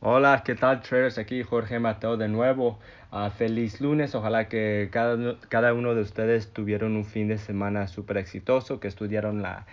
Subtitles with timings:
[0.00, 1.18] Hola, ¿qué tal traders?
[1.18, 2.78] Aquí Jorge Mateo de nuevo.
[3.10, 4.14] Uh, feliz lunes.
[4.14, 8.86] Ojalá que cada, cada, uno de ustedes tuvieron un fin de semana súper exitoso, que
[8.86, 9.66] estudiaron la,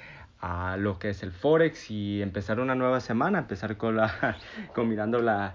[0.77, 4.35] lo que es el Forex y empezar una nueva semana, empezar con, la,
[4.73, 5.53] con mirando, la,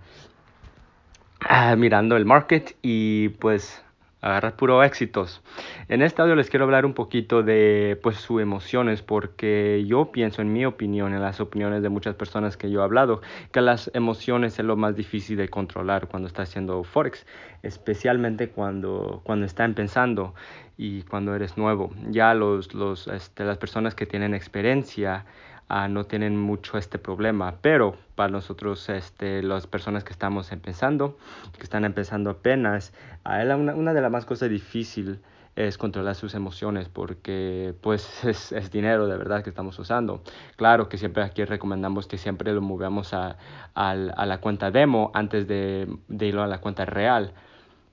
[1.51, 3.85] uh, mirando el market y pues
[4.21, 5.43] agarrar puro éxitos.
[5.89, 10.43] En este audio les quiero hablar un poquito de pues sus emociones porque yo pienso
[10.43, 13.23] en mi opinión, en las opiniones de muchas personas que yo he hablado,
[13.53, 17.27] que las emociones es lo más difícil de controlar cuando está haciendo forex,
[17.63, 20.35] especialmente cuando cuando está empezando
[20.77, 21.91] y cuando eres nuevo.
[22.09, 25.25] Ya los los este, las personas que tienen experiencia
[25.71, 31.17] uh, no tienen mucho este problema, pero para nosotros, este, las personas que estamos empezando,
[31.57, 32.93] que están empezando apenas,
[33.25, 35.19] uh, una, una de las más cosas difíciles
[35.57, 40.23] es controlar sus emociones porque pues es, es, dinero de verdad que estamos usando.
[40.57, 43.37] Claro que siempre aquí recomendamos que siempre lo movamos a,
[43.75, 47.33] a, a la cuenta demo antes de, de, irlo a la cuenta real,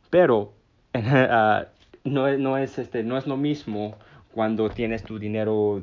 [0.10, 0.54] pero
[0.94, 1.66] uh,
[2.04, 3.98] no, no, es, este, no es lo mismo
[4.34, 5.82] cuando tienes tu dinero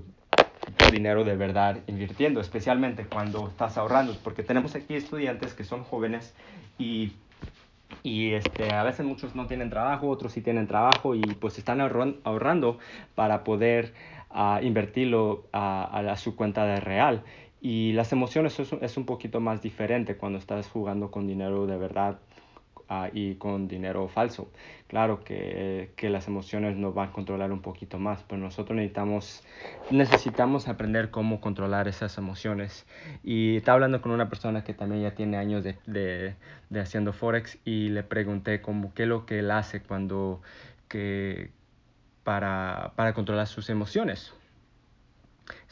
[0.90, 6.34] dinero de verdad invirtiendo, especialmente cuando estás ahorrando, porque tenemos aquí estudiantes que son jóvenes
[6.78, 7.12] y,
[8.02, 11.80] y este, a veces muchos no tienen trabajo, otros sí tienen trabajo y pues están
[11.80, 12.78] ahorrando
[13.14, 13.94] para poder
[14.30, 17.24] uh, invertirlo a, a, a, su cuenta de real.
[17.60, 21.78] Y las emociones es, es un poquito más diferente cuando estás jugando con dinero de
[21.78, 22.18] verdad
[22.90, 24.48] uh, y con dinero falso.
[24.88, 29.42] Claro que, que, las emociones nos van a controlar un poquito más, pero nosotros necesitamos,
[29.90, 32.86] necesitamos aprender cómo controlar esas emociones.
[33.22, 36.34] Y estaba hablando con una persona que también ya tiene años de, de,
[36.70, 40.40] de haciendo Forex y le pregunté cómo, qué es lo que él hace cuando
[40.88, 41.50] que,
[42.22, 44.32] para, para controlar sus emociones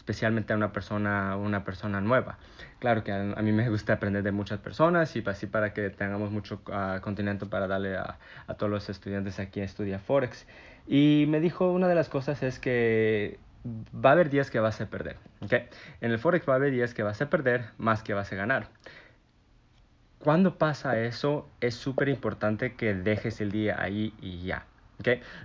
[0.02, 2.36] especialmente a una persona, una persona nueva.
[2.80, 6.32] Claro que a, mí me gusta aprender de muchas personas y así para que tengamos
[6.32, 10.46] mucho uh, contenido para darle a, a, todos los estudiantes aquí a estudiar Forex.
[10.88, 14.80] Y me dijo una de las cosas es que va a haber días que vas
[14.80, 15.18] a perder.
[15.40, 15.68] ¿okay?
[16.00, 18.34] En el Forex va a haber días que vas a perder más que vas a
[18.34, 18.70] ganar.
[20.18, 24.66] Cuando pasa eso, es súper importante que dejes el día ahí y ya.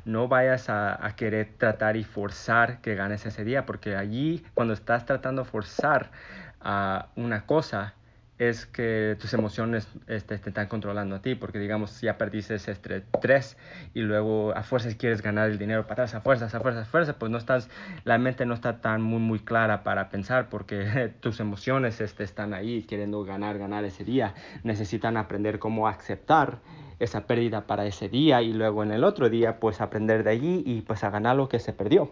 [0.06, 5.06] No vayas a, querer tratar y forzar que ganes ese día, porque allí cuando estás
[5.06, 6.12] tratando de forzar
[6.60, 7.94] a una cosa,
[8.38, 13.02] es que tus emociones este, te están controlando a ti, porque digamos, ya perdiste este
[13.20, 13.58] 3
[13.96, 16.90] y luego a fuerzas quieres ganar el dinero para atrás, a fuerzas, a fuerzas, a
[16.92, 17.70] fuerzas, pues no estás,
[18.04, 22.54] la mente no está tan muy, muy clara para pensar, porque tus emociones este, están
[22.54, 24.36] ahí queriendo ganar, ganar ese día.
[24.64, 26.60] Necesitan aprender cómo aceptar
[27.00, 30.64] esa pérdida para ese día y luego en el otro día, pues aprender de allí
[30.66, 32.12] y pues a ganar lo que se perdió.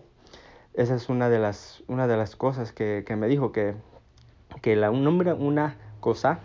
[0.74, 3.76] Esa es una de las, una de las cosas que, que me dijo, que,
[4.62, 6.40] que la, un hombre, una cosa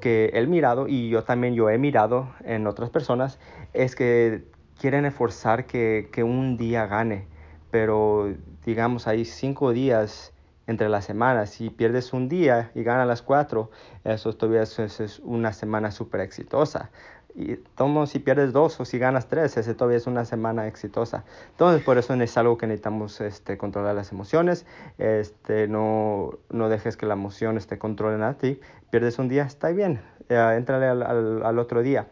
[0.00, 3.38] que él mirado y yo también yo he mirado en otras personas
[3.74, 4.44] es que
[4.80, 7.26] quieren esforzar que, que un día gane,
[7.70, 8.32] pero
[8.64, 10.32] digamos hay cinco días
[10.70, 11.50] entre las semanas.
[11.50, 13.70] Si pierdes un día y ganas las cuatro,
[14.04, 16.90] eso todavía es, una semana súper exitosa.
[17.34, 21.24] Y tomo si pierdes dos o si ganas tres, ese todavía es una semana exitosa.
[21.50, 24.66] Entonces, por eso es algo que necesitamos este, controlar las emociones.
[24.98, 28.60] Este, no, no dejes que la emoción te controlen a ti.
[28.90, 32.08] Pierdes un día, está bien, eh, entrale al, al, otro día.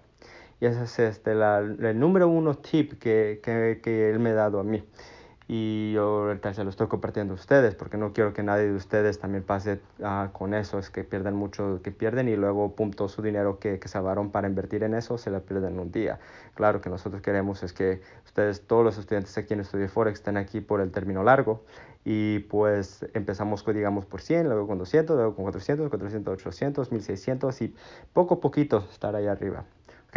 [0.60, 4.60] Y ese es este, el número uno tip que, que, que él me ha dado
[4.60, 4.84] a mí
[5.50, 8.75] y yo ahorita se lo estoy compartiendo a ustedes porque no quiero que nadie de
[8.75, 12.91] ustedes también pase uh, con eso, es que pierden mucho, que pierden y luego pum,
[12.91, 15.91] todo su dinero que, que salvaron para invertir en eso se la pierden en un
[15.91, 16.20] día.
[16.54, 20.37] Claro que nosotros queremos es que ustedes, todos los estudiantes aquí en Estudio Forex estén
[20.37, 21.64] aquí por el término largo
[22.04, 26.92] y pues empezamos con, digamos por 100, luego con 200, luego con 400, 400, 800,
[26.92, 27.75] 1600 y
[28.12, 29.64] poco a poquito estar ahí arriba.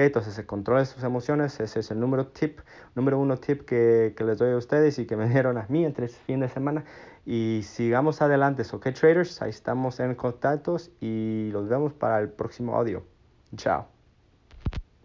[0.01, 2.61] Okay, entonces se controlen sus emociones, ese es el número tip,
[2.95, 5.85] número uno tip que, que les doy a ustedes y que me dieron a mí
[5.85, 6.85] entre este fin de semana.
[7.23, 12.75] Y sigamos adelante, ok traders, ahí estamos en contactos y los vemos para el próximo
[12.75, 13.03] audio.
[13.55, 14.00] Chao.